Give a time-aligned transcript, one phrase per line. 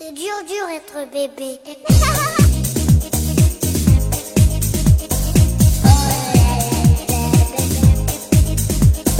[0.00, 1.58] C'est dur, dur être bébé.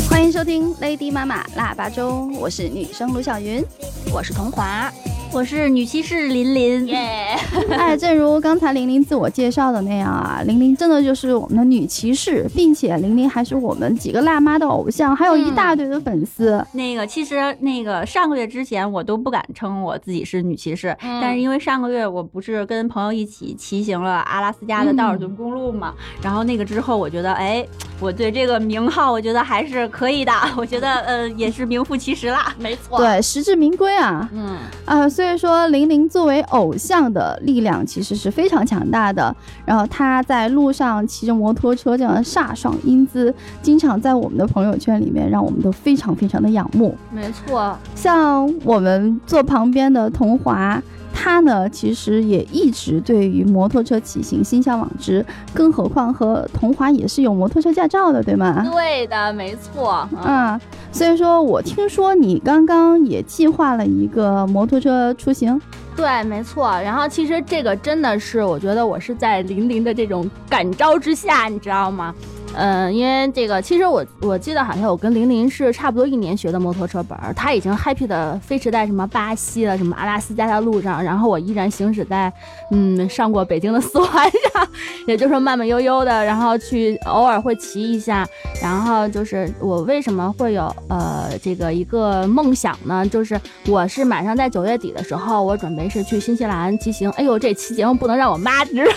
[0.09, 3.65] 欢迎收听 Lady 妈妈腊八粥，我是女生卢小云。
[4.13, 4.89] 我是童华，
[5.33, 6.87] 我是女骑士琳琳。
[6.89, 7.37] 耶！
[7.71, 16.65] 哎，正如刚才玲玲自我介绍的那样啊，玲玲真的就是我们的女骑士，并且玲玲还是我们几个辣妈的偶像，还有一大堆的粉丝。
[16.73, 27.65] 那个其实那个上个月之前我都不敢称我自己是女骑士，但是因为上个月我不是跟朋友一起骑行了阿拉斯加的道尔顿公路嘛，然后那个之后我觉得，哎，
[28.01, 32.55] 我对这个名号我觉得还是可以的，我觉得呃也是名副其实啦。
[32.59, 34.29] 没错，对，实至名归啊。
[34.33, 39.35] 嗯啊，所以说玲玲作为偶像的力量其实是非常强大的。
[39.65, 46.97] 然后她在路上骑着摩托车这样飒爽英姿，经常在我们的朋友圈里面让我们都非常非常的仰慕。
[47.11, 50.81] 没错，像我们坐旁边的童华。
[51.21, 58.65] 他呢，其实也一直对于摩托车骑行心向往之，更何况和童华也是有摩托车驾照的，对吗？
[58.73, 60.09] 对的，没错。
[60.25, 60.59] 嗯，
[60.93, 65.61] 所以说我听说你刚刚也计划了一个摩托车出行。
[65.97, 66.71] 对，没错。
[66.83, 72.15] 然后其实这个真的是，我觉得我是在玲玲的这种感召之下，你知道吗？
[72.55, 82.33] 嗯，因为这个，其实我我记得好像我跟玲玲是差不多一年学的摩托车本儿，她已经 happy 的飞驰在什么巴西了，什么阿拉斯加的路上，然后我依然行驶在，
[82.73, 84.69] 嗯，上过北京的四环上，
[85.07, 88.27] 也就是说慢慢悠悠的，然后去偶尔会骑一下，
[88.61, 93.07] 然后就是我为什么会有呃这个一个梦想呢？
[93.07, 98.93] 就是我是马上在九月底的时候，我准备是去新西兰骑行，哎呦，这期节目不能让我妈知道，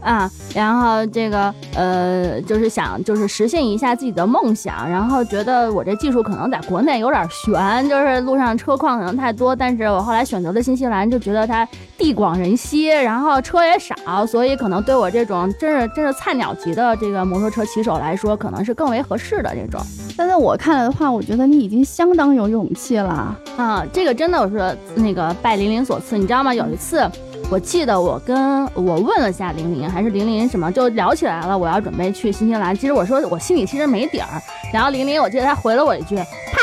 [0.00, 1.54] 啊， 然后这个。
[1.74, 19.80] 呃，就是想就是实现一下自己的梦想，然后觉得我这技术可能在国内有点悬，就是路上车况可能太多，但是我后来选择了新西兰，就觉得它地广人稀，然后车也少，所以可能对我这种真是真是菜鸟级的这个摩托车骑手来说，可能是更为合适的这种。
[20.16, 23.86] 但在我看来的话，我觉得你已经相当有勇气了啊！
[23.92, 26.52] 这个真的我是那个拜玲玲所赐，你知道吗？
[26.52, 27.08] 有一次。
[27.50, 31.56] 我记得我跟我问了下玲玲，还是玲玲什么就聊起来了。
[31.56, 34.28] 我要准备去新西兰，其实我说我心里其实没底儿。
[34.70, 36.14] 然后玲玲，我记得她回了我一句：“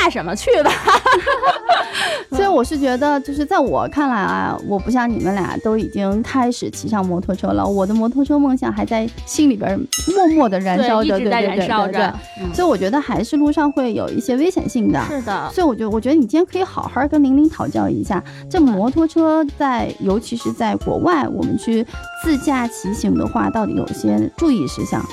[0.06, 0.72] 怕什么，去吧。
[2.32, 9.80] ”所以我是觉得，就是在我看来啊，我不像你们俩都已经开始骑上摩托车了，我的摩托车梦想还在心里边
[10.16, 12.54] 默默的燃烧着，对对对对对。
[12.54, 15.02] 所以我觉得还是路上会有一些危险性的。
[15.08, 15.50] 是的。
[15.54, 20.76] 所以我觉得，我觉得你今天可以好好跟玲玲讨教一下，这摩托车在，尤其是在。
[20.86, 21.88] 国外，我们去
[22.22, 25.04] 自驾骑行的话，到底有些注意事项？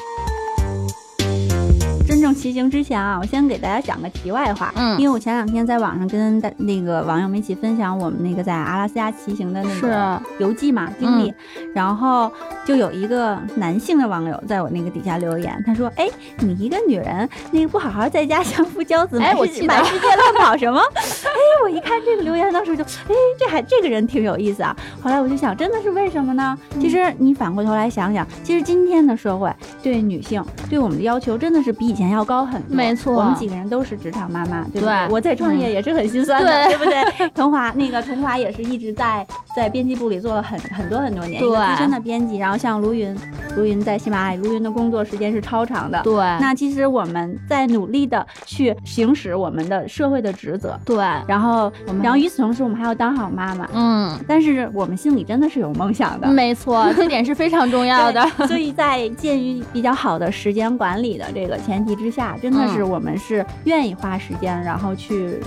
[2.42, 4.72] 骑行之前啊，我先给大家讲个题外话。
[4.74, 11.32] 嗯，因为我前两天在网上跟大那个网友们一起分享我们那个在阿拉斯加骑行的那个游记嘛经历，
[11.72, 12.32] 然后
[12.66, 16.10] 就有一个男性的网友在我那个底下留言，他说：“哎，
[16.40, 20.80] 你一个女人，那个不好好在家相夫教子，哎，我去满世界乱跑什么？
[20.98, 24.76] 哎，我一看这个留言，当时就，哎，这还这个人挺有意思啊。
[25.00, 26.58] 后来我就想，真的是为什么呢？
[26.80, 29.48] 其实你反过头来想想，其实今天的社会
[29.80, 32.10] 对女性对我们的要求真的是比以前。
[32.12, 33.12] 要高很多，没错。
[33.14, 35.08] 我们几个人都是职场妈妈，对不对？
[35.10, 37.28] 我在创业也是很心酸的，对不对？
[37.34, 42.38] 童华，那个童华也是一直在在编辑部里做了很很多很多年，对，资深的编辑。
[42.38, 43.14] 然后像卢云，
[43.56, 46.14] 卢云在喜马拉雅，卢云的工作时间是超长的，对。
[46.14, 50.96] 那其实我们在努力的去行使我们的社会的职责，对。
[51.26, 51.72] 然后，
[52.02, 54.18] 然后与此同时，我们还要当好妈妈，嗯。
[54.28, 58.24] 但是我们心里真的是有梦想的，没错， 这点是非常重要的。
[58.46, 65.38] 所以在鉴于比较好的时间管理的这个前提之下，真的是我们是愿意花时间，然后去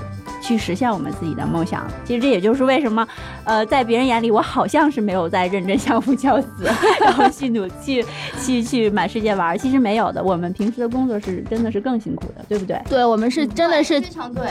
[0.46, 1.88] 去实现我们自己的梦想。
[2.04, 3.06] 其实这也就是为什么，
[3.44, 6.70] 呃，在别人眼里我好像是没有在认真相夫教子，
[7.02, 8.06] 然后去努去
[8.40, 9.58] 去去满世界玩。
[9.58, 12.80] 其实没有的，我们平时的工作是真的是更辛苦的，对不对？
[12.88, 14.44] 对，我们是真的是非常对，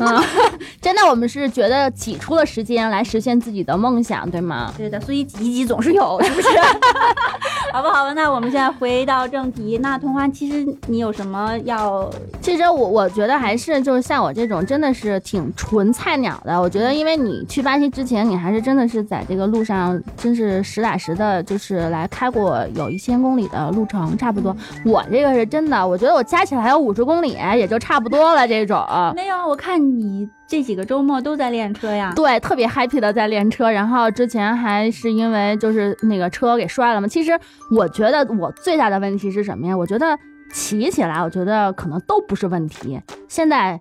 [0.00, 0.24] 嗯，
[0.80, 4.72] 真的我们是觉得挤出了时间来实现自己的梦想，对吗？
[4.78, 6.48] 对的，所以挤一挤总是有，是不是？
[7.72, 8.12] 好吧好吧？
[8.12, 9.78] 那我们现在回到正题。
[9.82, 12.08] 那童话，其实你有什么要？
[12.42, 16.60] 其实我我觉得还是就是像我这种真的是挺纯菜鸟的。
[16.60, 24.54] 我觉得，因为你去巴西之前，你还是真的是在这个路上，真是实打实的，就是来开过有一千公里的路程，差不多。
[24.84, 28.46] 我这个是真的，我觉得我加起来有五十公里，也就差不多了。
[28.46, 28.84] 这种
[29.14, 30.28] 没有，我看你。
[30.48, 32.12] 这几个周末都在练车呀？
[32.14, 33.70] 对，特别 happy 的在练车。
[33.70, 37.08] 然后之前还是因为就是那个车给摔了嘛。
[37.08, 37.32] 其实
[37.70, 39.74] 我觉得我最大的问题是什么呀？
[39.74, 40.18] 我觉得
[40.52, 43.00] 骑起来，我觉得可能都不是问题。
[43.28, 43.80] 现在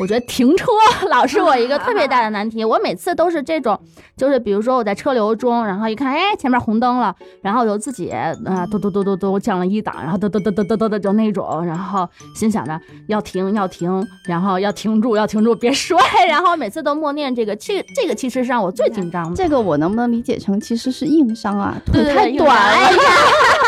[0.00, 0.66] 我觉得停车
[1.08, 2.64] 老是我一个特别大的难题。
[2.64, 3.78] 我每次都是这种，
[4.16, 8.34] 就是比如说我在车流中，然后一看，哎，前面红灯了，然后我就自己啊，
[8.70, 19.36] 嘟嘟嘟嘟嘟降了一档，然后嘟嘟嘟嘟嘟嘟的就那种，然后心想着要停要停，然后要停住要停住，别摔，然后每次都默念这个，这 这个其实是让我最紧张的。
[19.36, 21.76] 这个我能不能理解成其实是硬伤啊？
[21.86, 22.88] 腿太短了。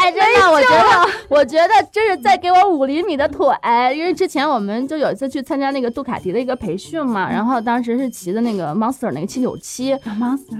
[0.00, 3.46] 哎，真的，我觉得，我觉得这是在给我五厘米的腿，
[3.94, 9.92] 因为之前我们就有一次去参加那个杜卡迪的一个培训嘛，然后当时是骑的那个 Monster 那个七九七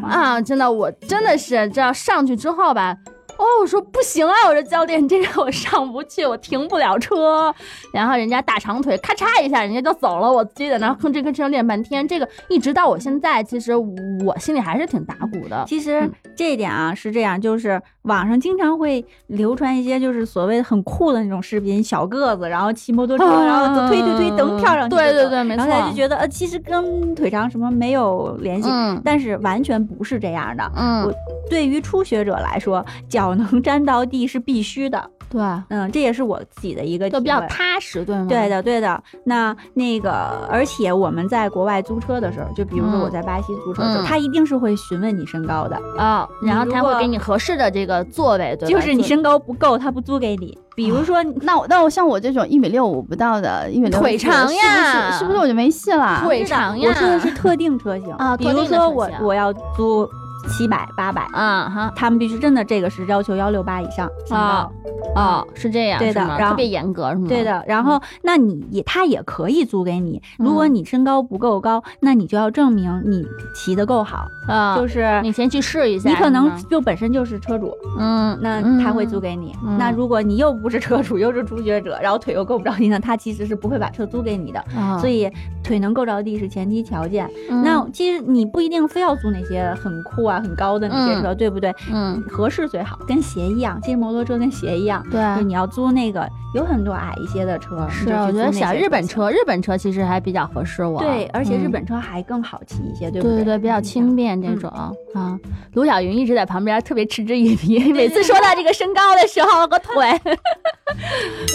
[0.02, 2.94] 啊，真的，我真的是这样上去之后吧。
[3.40, 4.34] 哦，我说不行啊！
[4.48, 7.52] 我说教练，这个我上不去，我停不了车。
[7.90, 10.30] 然后人家大长腿，咔嚓一下，人家就走了。
[10.30, 15.64] 我自己在那吭哧吭哧练半天，这个一直到我现在，其实我心里还是挺打鼓的。
[15.66, 16.06] 其实
[16.36, 24.94] 这一点啊是这样，就是网上经常会流传一些就是所谓很酷的那种视频，小个子，然后骑摩托车，然后就推推推，蹬跳上去。
[24.94, 25.64] 对对对，没错。
[25.64, 28.68] 然后他就觉得呃，其实跟腿长什么没有联系，
[29.02, 30.70] 但是完全不是这样的。
[30.76, 31.14] 嗯，我
[31.48, 33.29] 对于初学者来说，脚。
[33.34, 38.26] 能沾到地是必须的， 对，嗯，这也是我自己的一个，就比较踏实，对吗？
[38.28, 39.02] 对的，对的。
[39.24, 50.56] 那那个，而且我们在国外租车的时候，就比如说我在巴西租车的时候，他一定是会询问你身高的啊，然后他会给你合适的这个座位，对就是你身高不够，他不租给你。
[50.74, 56.22] 比如说，那我那我像我这种一米六五不到的，一米六腿长呀，是不是我就没戏了？
[56.24, 60.08] 腿长呀，我说的是特定车型啊，比如说我我要租。
[60.48, 64.68] 七百八百啊哈，他们必须真的这个是要求幺六八以上啊
[65.14, 67.26] 哦，是这样，对的，然后特别严格是吗？
[67.28, 79.54] 对的，然后那你也他也可以租给你，如果你身高不够高，那你就要证明你骑的够好啊，就是你先去试一下，你可能就本身就是车主，嗯，那他会租给你。
[79.78, 84.64] 那如果你又不是车主，又是初学者，然后腿又够不着地，呢他其实是不会把车租给你的。
[85.00, 85.30] 所以
[85.62, 87.28] 腿能够着地是前提条件。
[87.64, 90.40] 那其实你不一定非要租那些很酷啊。
[90.40, 91.74] 很高的那些车，对不对？
[91.92, 93.78] 嗯，合适最好，跟鞋一样。
[93.82, 97.86] 其实摩托车跟鞋一样，对，你要租那个有很多矮一些的车。
[97.90, 100.98] 是，我觉得小日本车，日本车其实还比较合适我。
[101.00, 103.36] 对，而且日本车还更好骑一些，对不对？
[103.38, 105.38] 对对，比较轻便这种啊。
[105.74, 110.20] 卢晓云一直在旁边特别嗤之以鼻，每次说到这个身高的时候我腿，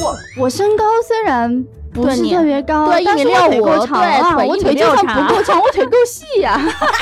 [0.03, 1.65] 我我身高虽然。
[1.95, 6.59] 不是特别高，对，一米六五，对，我腿就算不够长，我腿够细呀。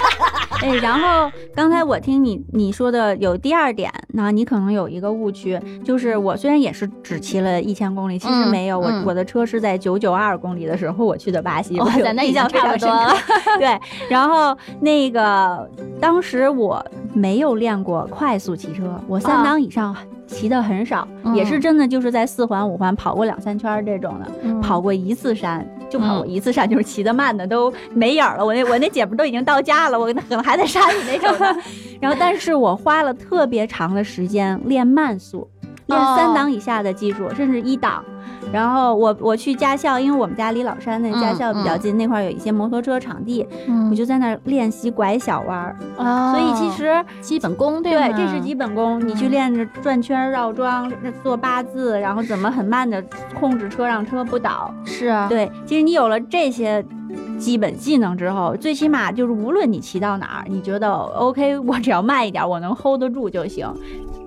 [0.62, 13.14] 哎，然后刚才我听你你说的有第二点，那你可能有一个误区，就是我虽然也是只骑了一千公里，其实没有，我我的车是在九九二公里的时候我去的巴西，哇塞，那已经差不多了。
[13.60, 15.68] 对，然后那个
[16.00, 19.96] 当时我没有练过快速骑车，我三档以上。
[20.26, 28.46] 骑的很少，也是真的就是在四环五环跑过两三圈这种的，跑过一次山就跑过一次山，就是骑的慢的都没影了。
[28.46, 31.56] 我那我那姐们都已经到家了，我可能还在山里那种的。
[32.02, 35.48] 然后，但是我花了特别长的时间练慢速，
[35.86, 38.04] 练三档以下的技术，甚至一档。
[38.54, 43.44] 然后我我去驾校，因为我们家离老山那驾校比较近，那块有一些摩托车场地，
[43.90, 45.76] 我就在那儿练习拐小弯儿。
[46.32, 49.06] 所以其实基本功对对，这是基本功。
[49.08, 50.92] 你去练着转圈绕桩，
[51.24, 53.04] 做八字，然后怎么很慢的
[53.34, 54.72] 控制车，让车不倒。
[54.86, 56.86] 是啊，对，其实你有了这些
[57.40, 63.68] 基本技能之后，最起码就是无论你骑到哪儿，你觉得 OK，我只要慢一点，我能 hold 得住就行。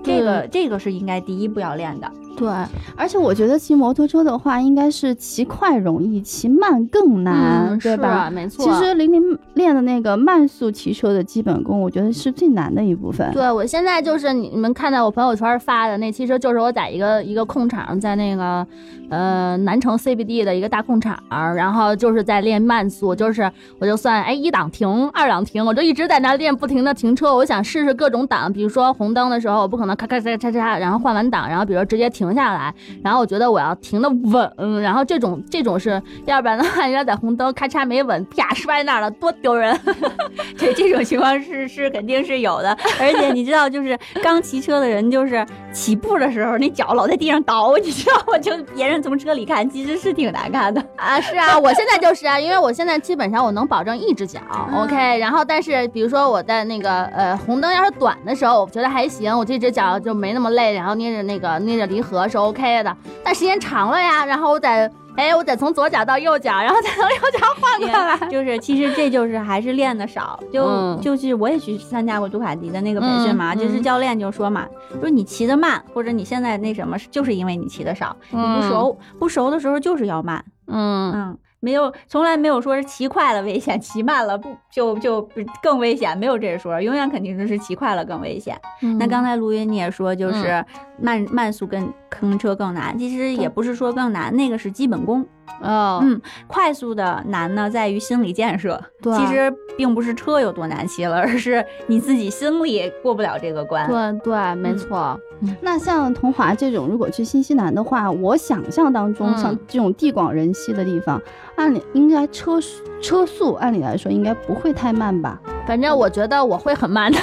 [0.02, 2.10] 这个这个是应该第一步要练的。
[2.36, 2.48] 对，
[2.96, 8.30] 而且我觉得骑摩托车的话，应该是骑快容易，骑慢更难，对吧？
[8.30, 8.64] 没错。
[8.64, 13.32] 其实玲玲练的那个慢速骑车的基本功，我觉得是最难的一部分。
[13.32, 18.66] 对，我现在就是你们看到我朋友圈发的那，其实就是我在一个一个空场，在那个
[19.08, 21.18] 呃南城 CBD 的一个大空场，
[21.54, 27.34] 然后就是在练慢速，就是我就算哎一档停，二档停，我就一直在那练，不停的停车。
[27.34, 32.25] 我想试试各种档，比如说红灯的时候，我不可能咔咔嚓嚓嚓，然后换完档，然后比如说直接停。
[32.26, 39.78] 停下来，然后我觉得我要停的稳，然后这种这种是，要不然的话， 要在红灯咔嚓没稳，啪摔那儿了，多丢人。
[40.58, 48.38] 对，这种情况是是肯定是有的，而且你知道，就是刚骑车的人，就是起步的时候，那脚老在地上倒，你知道吗？
[48.40, 51.20] 就别人从车里看，其实是挺难看的啊。
[51.20, 54.40] 是啊，我现在就是啊，因为我现在基本上我能保证一只脚
[54.74, 55.18] ，OK。
[55.18, 62.15] 然后，但是比如说我在那个呃红灯要是短的时候，我觉得还行，我这只脚就没那么累，然后捏着那个捏着离合。
[62.28, 74.66] 是 OK 的，但时间长了呀，然后我得，哎，我得从左脚到右脚，然后再从右脚换过来，就是其实这就是还是练的少，就就是我也去参加过杜卡迪的那个培训嘛，就是教练就说嘛，
[75.00, 81.38] 说你骑的慢，或者你现在那什么，就是因为你骑的少，你不熟，不熟的时候就是要慢，嗯嗯。
[81.66, 85.28] 没有从来没有说是骑快了危险，骑慢了不就就
[85.60, 88.56] 更危险，没有这说，永远肯定就是骑快了更危险。
[88.82, 90.64] 嗯那刚才卢云你也说，就是
[91.00, 95.26] 慢、慢速跟坑车更难，其实也不是说更难，那个是基本功。
[95.60, 103.86] 哦，嗯，快速的难呢在于心理建设，对其实并不是车有多难骑了，而是你自己心里过不了这个关。
[103.88, 105.18] 对对，没错。
[105.60, 111.20] 那像桐华这种，如果去新西兰的话，我想象当中，嗯像这种地广人稀的地方，
[111.56, 112.58] 按理应该车
[113.02, 115.38] 车速按理来说应该不会太慢吧？
[115.66, 117.18] 反正我觉得我会很慢的，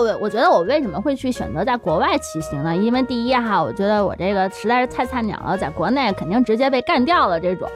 [0.00, 2.76] 我觉得我为什么会去选择在国外骑行呢？
[2.76, 7.68] 因为第一哈，我觉得我这个实在是太菜鸟了，在国内肯定直接被干掉了这种，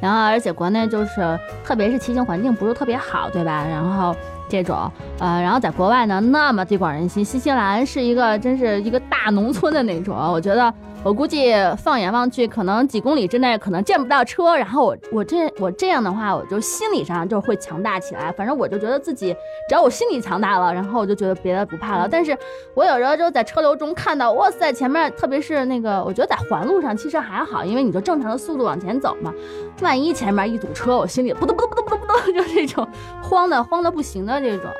[0.00, 3.64] 然后而且国内就是特别是骑行环境不是特别好，对吧？
[3.68, 4.14] 然后。
[4.48, 10.72] 这种，呃，然后在国外呢，那么地广人稀，新西兰是一个真是一个大农村的那种，我觉得
[11.02, 14.56] 我估计放眼望去，可能几公里之内可能见不到车。
[14.56, 18.32] 然后我我这我这样的话，我就心理上就会强大起来。
[18.32, 19.34] 反正我就觉得自己
[19.68, 22.08] 只要我心理强大了，然后我就觉得别的不怕了。
[22.08, 22.36] 但是
[22.74, 29.32] 我有时候就在车流中看到，哇塞，前面特别是那个，我觉得在环路上其实还好，因为你就正常的速度往前走嘛。
[29.80, 32.86] 万一前面一堵车，我心里扑通扑通扑通扑通扑通， 就这种
[33.22, 34.70] 慌的慌的不行的这种，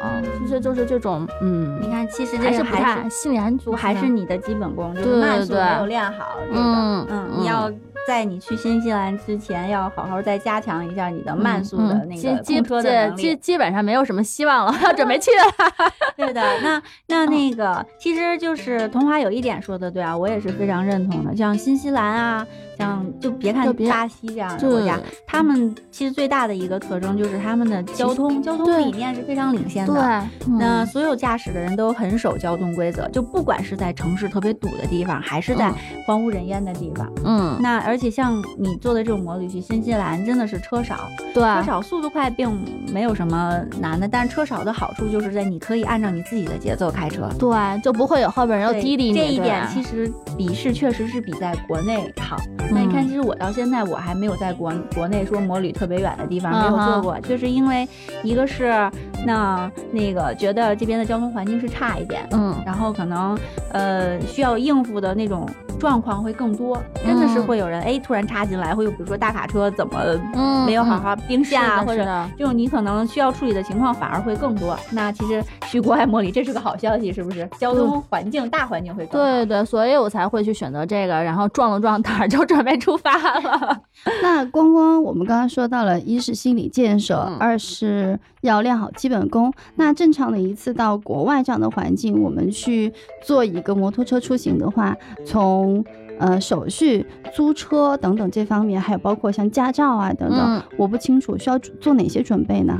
[0.41, 6.37] 其实就是这种，嗯，你看，其实这还是还是太心理安全，还是你的基本功，就是慢速没有练好。
[6.49, 7.41] 这个，嗯嗯，嗯。
[7.41, 7.71] 你要
[8.07, 13.23] 在你去新西兰之前，要好好再加强一下你的慢速的嗯那个基基控车的能力。
[13.23, 15.75] 基基本上没有什么希望了，要 准备去了。
[16.17, 21.35] 对的，那那那个，其实就是童华有一点说的对啊，我也是非常认同的。
[21.37, 22.47] 像新西兰啊，
[22.79, 29.95] 像就别看巴西这样的国家，他们其实最大的一个特征就是他们的交通交通理念是非常领先的。
[29.95, 35.75] 对，那所有驾驶的人都很守交通规则，就不管是在城市特别堵的地方，还是在嗯
[36.07, 37.11] 荒无人烟的地方。
[37.25, 41.01] 嗯，那而且像你做的这种摩旅去新西兰，真的是车少，
[41.33, 42.51] 对，车少速度快并
[42.93, 47.29] 没有什么难的，但是车少的好处就是在你可以按照你自己的节奏开车。
[47.39, 49.15] 对，就不会有后边人又对滴滴你。
[49.15, 52.37] 这一点其实比是确实是比在国内好。
[52.71, 57.87] 那你看，嗯其实我到现在我还没有在国国内说摩旅特别远的地方没有做过，就是因为
[58.23, 58.91] 一个是
[59.27, 63.39] 那那个觉得这边的交通环境是差一点，嗯，然后可能
[63.73, 65.47] 呃需要应付的那种
[65.79, 70.01] 状况会更多，真的是嗯会有人哎突然插进来，会有比如说大卡车怎么
[70.35, 72.05] 嗯没有好好并线啊，或者
[72.37, 74.77] 这种你可能需要处理的情况反而会更多。
[74.91, 77.49] 那其实去国外模拟这是个好消息，是不是？
[77.59, 79.27] 交通环境大环境会更好。
[79.27, 83.81] 对对，所以我才会去选择这个，然后壮了壮胆儿就准备出发了。
[84.23, 89.53] 那光光，我们刚刚说到了，一是心理建设，嗯二是要练好基本功。
[89.77, 95.85] 那正常的一次到国外这样的环境，我们去做一个摩托车出行的话，从
[96.19, 102.79] 呃手续、租车等等这方面，还有包括像驾照啊等等，嗯我不清楚需要做哪些准备呢？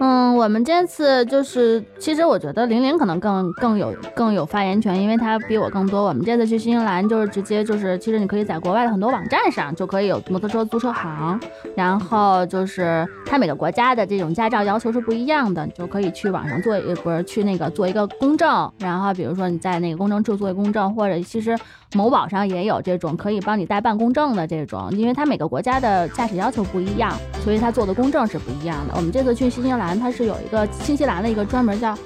[0.00, 6.04] 嗯，我们这次就是，其实我觉得玲玲可能更更有更有发言权，因为她比我更多。
[6.04, 11.40] 我们这次去新西兰就是直接就是，其实你可以在国外的很多网站上就可以有摩托车租车行，
[11.74, 21.58] 然后就是它每个国家的这种驾照要求是不一样的，你就可以去网上做一不是去那个做一个公证，然后比如说你在那个公证处做一个公证，或者其实
[21.94, 28.94] 某宝上也有这种可以帮你代办公证的这种，因为它每个国家的驾驶要求不一样，所以它做的公证是不一样的。
[28.96, 31.96] 我们这次去新西兰，它是有一个新西兰的一个专门叫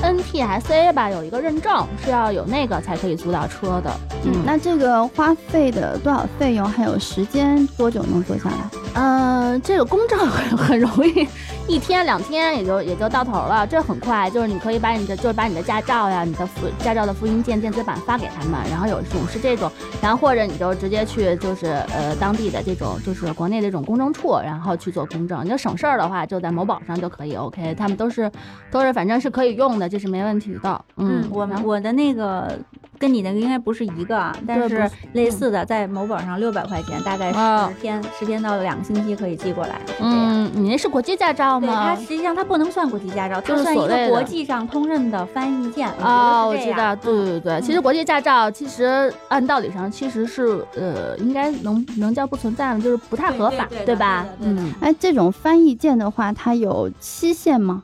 [0.00, 3.92] NTSA 吧，有一个认证是要有那个才可以租到车的。
[4.24, 8.56] 嗯，那这个花费的多少费用，还有时间多久能做下来？
[8.94, 11.26] 嗯、这个公证很很容易，
[11.68, 14.28] 一天两天也就也就到头了，这很快。
[14.28, 19.70] 就是你可以把你的就是把你的驾照呀、你的复驾照的复印件、电子版发给他们，然后有种是这种，
[20.02, 25.44] 然后或者你就直接去就是呃当地的这种就是国内的这种公证处，然后去做公证。
[25.44, 28.30] 你就省事儿的话，就在某宝上就可以 OK，他们都是
[28.70, 30.84] 都是反正是可以用的，这是没问题的。
[30.96, 32.58] 嗯，我们我的那个
[33.02, 39.80] 跟你那个应该不是一个啊，但是类似的，在某宝上六百块钱，大概啊十天，十天到两个星期可以寄过来。
[40.00, 42.00] 嗯，你那是国际驾照吗，它？
[42.00, 45.88] 实际上它不能算国际驾照，它就算一个国际上通认的翻译件。
[46.00, 52.80] 哦，我知道，对对对，其实国际驾照其实按道理上其实是呃，应该能能叫不存在吗？
[52.80, 54.24] 就是不太合法，对对对的吧？
[54.38, 57.82] 嗯，哎，这种翻译件的话，它有期限吗？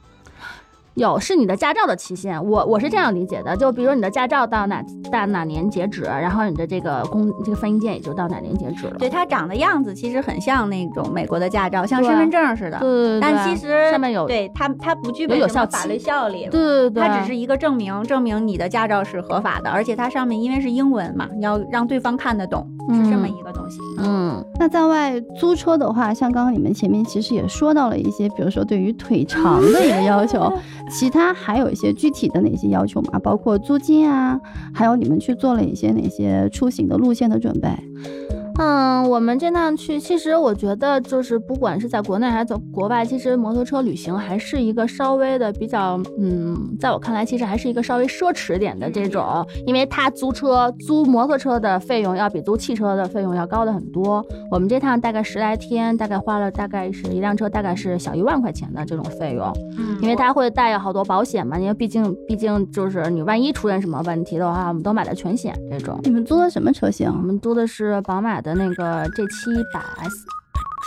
[0.99, 8.97] 有是你的驾照的期限，我我是这样理解的，就比如你的驾照到哪到哪年截止，然后你的这个公这个翻译件也就到哪年截止了。
[8.99, 12.79] 对，它长的样子其实很像那种美国的驾照，像身份证似的。
[12.81, 16.49] 对对对，但其实上面有对它它不具备有有效法律效力。
[16.51, 23.79] 对对对，它只是一个证明，证明你的驾照是合法的，而且它上面因为是英文嘛，你要让对方看得懂，是这么一个东西。
[24.01, 30.53] 嗯那在外租车的话，像刚刚你们前面其实也说到了一些，比如说对于腿长的一个要求，
[30.91, 33.19] 其他还有一些具体的哪些要求吗？
[33.19, 34.41] 包括租金啊，
[34.75, 37.69] 还有你们去做了一些哪些出行的路线的准备？
[38.59, 54.25] 嗯，我们这趟去，其实我觉得就是不管是在国内还是在国外，其实摩托车旅行还是一个稍微的比较，嗯，在我看来，其实还是一个稍微奢侈点的这种，因为它租车租摩托车的费用要比租汽车的费用要高的很多。
[54.51, 59.47] 我们这趟大概十来天，大概花了大概是一辆车大概是小一万块钱的这种费用，
[59.79, 65.97] 嗯因为它会带有好多保险嘛，因为毕竟毕竟就是你万一出现什么问题的话，我们都买了全险这种。
[66.03, 67.13] 你们租的什么车型我？
[67.13, 70.17] 们租的是宝马的那个 G 七百 S，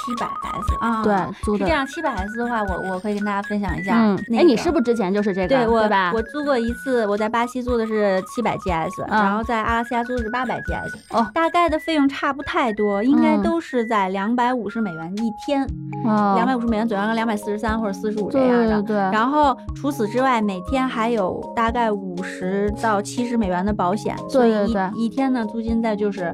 [0.06, 1.14] 七百 S 啊，对，
[1.44, 1.70] 租的是这。
[1.76, 1.86] 样。
[1.86, 3.96] 七百 S 的话，我我可以跟大家分享一下。
[4.00, 5.48] 嗯，那哎，你个是不是之前就是这个？
[5.48, 6.12] 对我吧？
[6.14, 15.64] 我租过一次，我在巴西租的是七百 GS，、嗯然后在阿拉斯加租的是八百 GS，哦大概的费用差不太多，应该嗯都是在两百五十美元一天，
[16.06, 18.82] 哦两百五十美元左右，两百四十三或者四十五这样的。
[18.82, 26.34] 对对，然后除此之外，每天还有大概五十到七十美元的保险，所以一对对一天的租金在就是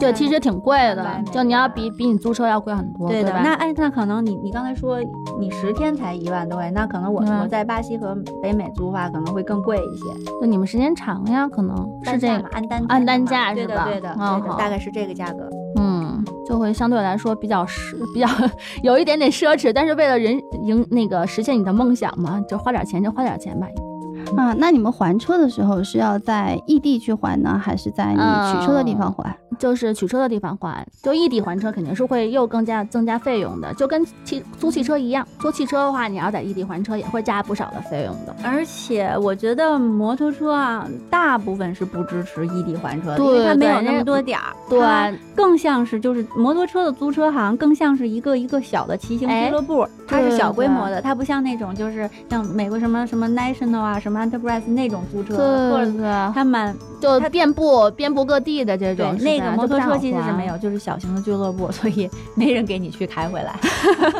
[0.00, 3.30] 对，其实挺贵的，就你要比比你租车要贵很多，对的。
[3.30, 3.40] 吧？
[3.44, 4.98] 那哎，那可能你你刚才说
[5.38, 10.30] 你十天才一万多块，那可能我、嗯我在巴西和北美租的话可能会更贵一些。
[10.40, 14.14] 就你们时间长呀，可能是这个单价嘛，，按单按单价是吧的对的
[14.58, 15.48] 大概是这个价格。
[15.78, 18.26] 嗯，就会相对来说比较奢，比较
[18.82, 23.66] 有一点点奢侈，但是为了人赢那个实现你的梦想嘛，就花点钱就花点钱吧。
[24.36, 29.36] 啊，那你们还车的时候是要在异地去还呢，还是在你取车的地方还？
[29.60, 38.34] 就是取车的地方还，就异地还车肯定是会又更加增加费用的，就跟汽租汽车一样，租汽车的话，你要在异地还车也会加不少的费用的。
[38.42, 44.56] 而且我觉得摩托车啊，大部分是不支持异地还车的，对因为它没有那么多点儿。
[44.70, 44.80] 对
[45.36, 63.58] 更像是就是摩托车的租车行，更像是一个一个小的骑行哎俱乐部，它是小规模的，它不像那种就是像美国什么什么 National 啊、什么 Enterprise 那种租车，或者对对，他们就遍布遍布各地的这种那个摩托车其实是没有，就是小型的俱乐部， 所以没人给你去开回来。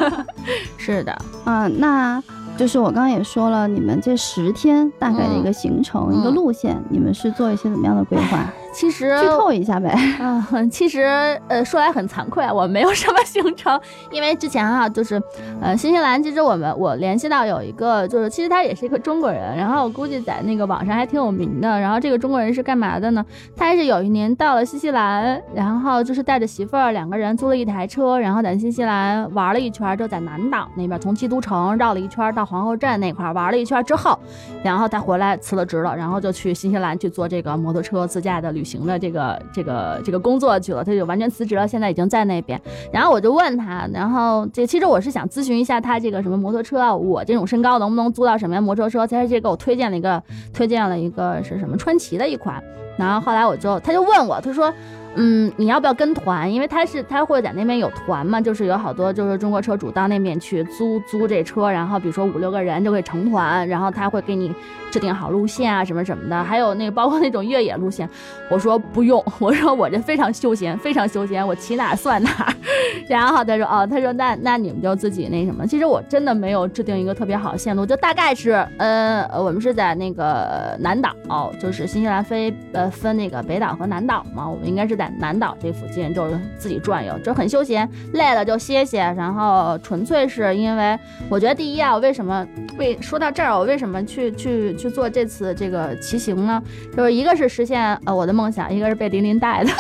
[0.76, 2.22] 是的，嗯，那
[2.56, 8.52] 就是我刚刚也说了，你们这十天大概的一个行程、嗯一个路线，你们是做一些怎么样的规划？
[8.72, 9.90] 其实剧透一下呗。
[10.20, 11.02] 啊、其实
[11.48, 13.80] 呃，说来很惭愧啊，我没有什么 行程，
[14.10, 15.20] 因为之前啊，就是
[15.60, 21.78] 呃，新西兰其实我们我联系到有一个，就是其实他也是一个中国人，然后我估计在那个网上还挺有名的。
[21.80, 23.24] 然后这个中国人是干嘛的呢？
[23.56, 34.18] 他是有一年到了新西兰，然后就是带着媳妇儿两个人租了一台车，然后在新西兰玩了一圈，就在南岛那边，从基督城绕了一圈到皇后镇那块玩了一圈之后，
[34.62, 42.60] 然后他回来辞了职了，然后就去新西兰去做这个摩托车自驾的旅旅行的这个这个这个工作去了，他就完全辞职了，现在已经在那边。
[42.92, 49.06] 然后我就问他，然后这其实我是想咨询一下他这个什么摩托车，我这种身高能不能租到什么样摩托车？
[49.06, 52.62] 他这给我推荐了一个推荐了一个是什么川崎的一款，
[52.98, 54.70] 然后后来我就他就问我，他说。
[55.16, 56.52] 嗯，你要不要跟团？
[56.54, 64.54] 因为他是他会在那边有团嘛，就是有好多就是中国车主到那边去租租这车，然后比如说五六个人就会成团，然后他会给你
[64.90, 68.08] 制定好路线啊什么什么的，还有那个包括那种越野路线。
[68.50, 72.54] 我说不用， 我说我这非常休闲，非常休闲，我骑哪算哪。
[73.08, 75.66] 然后他说哦，他说那那你们就自己那什么。
[75.66, 81.14] 其实我真的没有制定一个特别好的线路，就大概是呃我们是在那个南岛，
[81.60, 90.98] 就是新西兰飞呃分那个北岛和南岛嘛，我们应该是在南岛这附近，就是自己转悠，就很休闲，累了就歇歇，然后纯粹是因为
[91.28, 92.46] 我觉得第一啊，我为什么
[92.80, 96.60] 为说到这儿，我为什么去去去做这次这个骑行呢？
[96.96, 99.70] 就是一个是实现呃我的梦想，一个是被琳琳带的，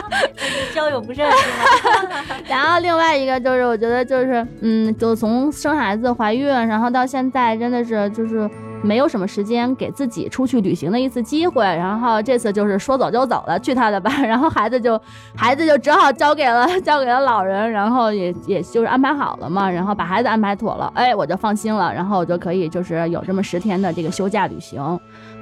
[0.74, 1.48] 交友不慎是
[2.08, 2.24] 吗？
[2.48, 8.48] 然后另外一个就是我觉得就是嗯，就从生孩子、怀孕，然后到现在真的是就是。
[8.82, 15.00] 没有什么时间给自己出去旅行的一次机会，然后这次就是说走就走了，去他的吧， 然后孩子就
[15.36, 24.98] 孩子就只好交给了交给了老人，然后也也就是安排好了嘛，然后把孩子安排妥了，哎，我就放心了，然后我就可以就是有这么十天的这个休假旅行，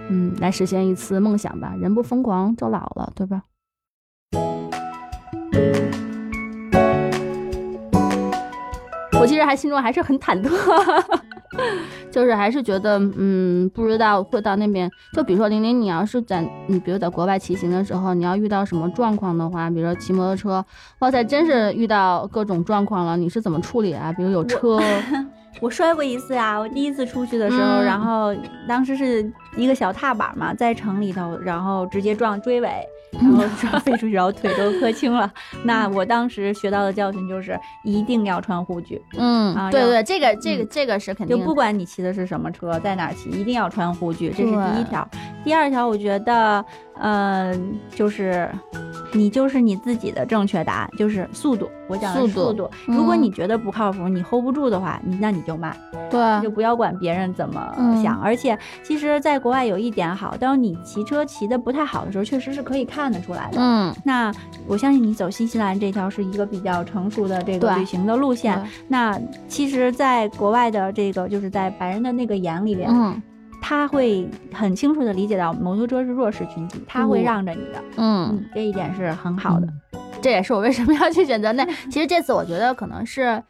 [0.09, 1.73] 嗯，来实现一次梦想吧。
[1.81, 3.43] 人不疯狂就老了，对吧？
[9.21, 11.28] 我其实还心中还是很忐忑。
[12.11, 14.91] 就是还是觉得，嗯，不知道会到那边。
[15.15, 20.65] 就比如说玲玲，你要是在，你比如在国外骑行的时候，你要遇到什么状况的话，比如说骑摩托车，
[21.01, 24.13] 哇塞，真是遇到各种状况了，你是怎么处理啊？
[24.13, 24.79] 比如有车，
[25.61, 28.35] 我摔过一次啊，我第一次出去的时候，嗯然后
[28.67, 32.69] 当时是一个小踏板嘛，在城里头，然后直接撞追尾，
[33.13, 35.31] 然后就飞出去，然后腿都磕青了。
[35.65, 45.09] 那我当时学到的教训就是一定要穿护具，嗯，啊对对，这个这个嗯这个是肯定的，就不管你骑的是什么车，在哪儿骑，一定要穿护具，这是第一条。
[45.45, 46.65] 第二条，我觉得，
[47.01, 48.49] 嗯、就是
[49.13, 51.69] 你就是你自己的正确答案，就是速度。
[51.89, 52.71] 我讲的度速度。
[52.87, 55.75] 如果嗯你觉得不靠谱，你 hold 不住的话，你那你就慢。
[56.11, 58.21] 对就不要管别人怎么嗯想。
[58.21, 63.59] 而且，其实，在国外有一点好，当你骑车骑的不太好的时候，确实是可以看得出来的。
[63.59, 64.33] 嗯，那
[64.67, 68.63] 我相信你走新西兰这条是一个比较成熟的这个旅行的路线。
[68.87, 73.23] 那其实，在国外的这个，就是在白人的那个眼里边，嗯
[73.69, 77.85] 他会很清楚的理解到摩托车是弱势群体，他会嗯让着你的。
[77.99, 79.69] 嗯，嗯，这一点是很好的。
[80.23, 81.67] 这也是我为什么要去选择那。
[81.91, 83.43] 其实这次我觉得可能是，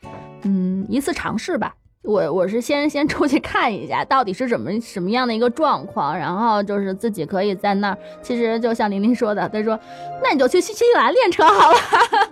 [0.42, 1.72] 嗯，一次尝试吧。
[2.02, 7.98] 我我是先先出去看一下到底是什么什么样的一个状况，然后就是自己可以在那儿。
[8.20, 9.78] 其实就像玲玲说的，她说
[10.20, 11.78] 那你就去新西兰练车好了。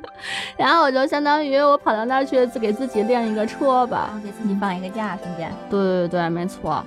[0.59, 4.21] 然后我就相当于我跑到那儿去给自己练一个车吧。
[4.25, 5.53] 给自己放一个假，顺便。
[5.71, 6.85] 对对对，没错。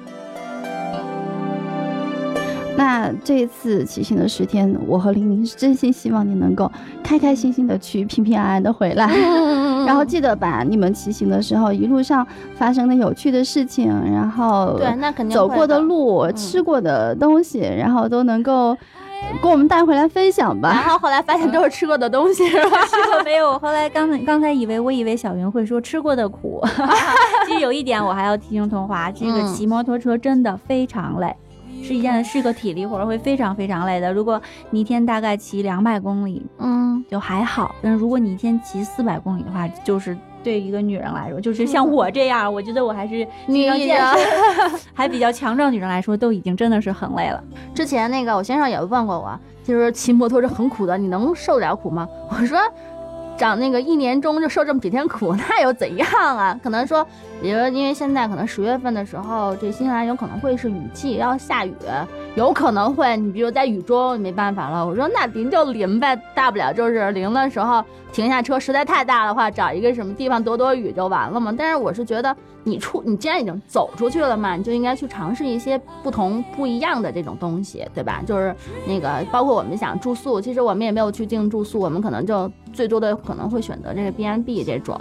[2.79, 6.71] 那这一次骑行的十天，我和玲玲是真心希望你能够
[7.03, 9.05] 开开心心的去，平平安安的回来。
[9.85, 15.81] 然后记得把你们骑行的时候一路上发生的有趣的事情，然后对，那肯定走过的的。
[15.81, 18.73] 路、嗯吃过的东西，然后都能够
[19.41, 20.89] 给我们带回来分享吧然。
[20.89, 22.77] 后后来发现都是吃过的东西，是吧？
[22.85, 23.49] 吃 过没有？
[23.51, 26.63] 我后来刚才刚才以为我以为小云会说吃过的苦，
[27.45, 31.35] 其实有一点我还要提醒童华，这个嗯骑摩托车真的非常累。
[31.83, 34.11] 是一件是个体力活儿，会非常非常累的。
[34.11, 47.43] 如果你一天大概骑两百公里嗯，就还好，但是如果你一天骑四百公里的话，就是对一个女人来说，就是像我这样，我觉得我还是你非常健身 还比较强壮女人来说，都已经真的是很累了。
[47.73, 52.07] 之前那个我先生也问过我，就是骑摩托是很苦的，你能受得了苦吗？
[52.29, 52.57] 我说，
[53.37, 56.57] 长那个一年中就受这么几天苦，那又怎样啊？
[56.61, 57.05] 可能说，
[57.41, 61.73] 比如因为现在可能十月份的时候，这新西兰有可能会是雨季，要下雨，
[62.36, 64.86] 有可能会你比如在雨中你没办法了。
[64.86, 71.54] 我说那淋就淋呗，大不了就是淋的时候停下车，实在太大的话，找一个什么地方躲躲雨就完了嘛。
[71.58, 78.21] 但是我是觉得你出你既然已经走出去了嘛，你就应该去尝试一些不同不一样的这种东西，对吧？
[78.25, 78.54] 就是
[78.86, 84.97] 那个包括我们想住宿，其实我们也没有去订住宿，我们可能就最多的可能会选择这个 B N B 这种，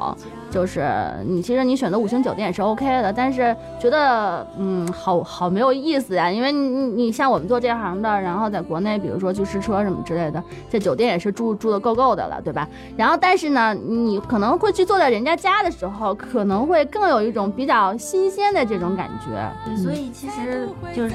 [0.50, 0.88] 就是
[1.26, 12.68] 你其实你选择五星酒酒店也是 OK 的，但是觉得嗯好好没有意思呀，因为你你你像我们做这行的，然后在国内比如说去试车什么之类的，在酒店也是住住的够够的了，对吧？
[12.98, 19.76] 然后但是呢，你可能会去坐在人家家的时候，可能会更有一种比较新鲜的这种感觉。
[19.82, 21.14] 所以其实就是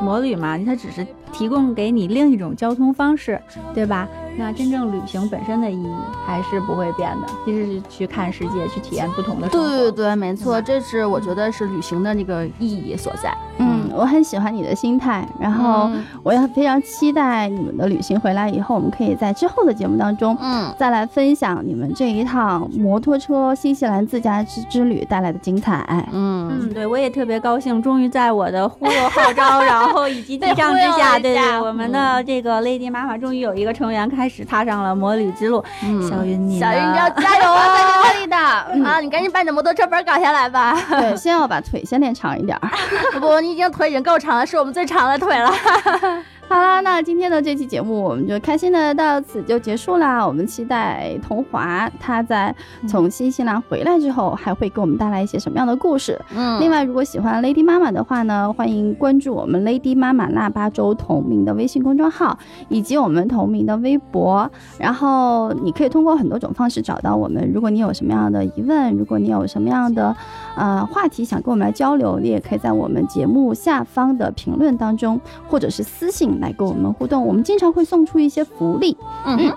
[0.00, 3.40] 摩旅嘛，它只是提供给你另一种交通方式，
[3.74, 4.06] 对吧？
[4.38, 5.94] 那真正旅行本身的意义
[6.26, 9.68] 还是不会变的，其实是去看世界，去体验不同的生活。
[9.68, 13.36] 对对对，没错，这是我觉得是旅行的那个意义所在。
[13.58, 25.84] 嗯，我很喜欢你的心态，然后嗯我也非常期待你们的旅行回来以后，我们可以在之后的节目当中嗯，再来分享你们这一趟摩托车新西兰自驾之之旅带来的精彩。
[26.12, 35.62] 嗯嗯，对，我也特别高兴，终于在我的忽悠号召，然后以及 提倡之下，对对，我们的这个 Lady 妈妈终于有一个成员开始踏上了摩旅之路。
[35.84, 38.36] 嗯小云，你小云，你要加油啊，在你这里的
[38.88, 39.00] 啊！
[39.00, 40.76] 你赶紧把你的摩托车本搞下来吧。
[40.90, 42.70] 对，先要把腿先练长一点儿。
[43.20, 45.52] 不，你已经腿已经够长了，是我们最长的腿了。
[46.48, 50.24] 好啦，那今天的这期节目我们就开心的到此就结束啦。
[50.24, 52.54] 我们期待童华他在
[52.86, 56.16] 从新西兰回来之后，还会给我们带来一些什么样的故事。
[56.36, 64.48] 嗯另外，如果喜欢 Lady 妈妈的话呢，欢迎关注我们 Lady 妈妈腊八粥同名的微信公众号，以及我们同名的微博。
[64.78, 67.50] 然后你可以通过很多种方式找到我们。
[67.52, 70.14] 如果你有什么样的疑问，如果你有什么样的
[70.56, 77.26] 呃话题想跟我们来交流，你也可以在我们节目下方的评论当中，或者是私信来跟我们互动。
[77.26, 78.96] 我们经常会送出一些福利。
[79.24, 79.52] 嗯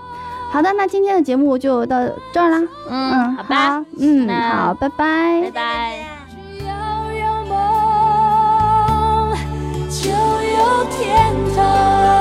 [0.52, 1.96] 好的，那今天的节目就到
[2.32, 2.60] 这儿啦。
[2.88, 5.98] 嗯，好吧，好，嗯，好，拜拜拜拜。
[6.28, 6.72] 只要
[7.12, 9.32] 有梦，
[9.88, 12.19] 就有天堂。